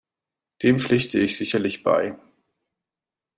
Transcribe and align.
Dem 0.63 0.79
pflichte 0.79 1.19
ich 1.19 1.37
sicherlich 1.37 1.83
bei. 1.83 2.17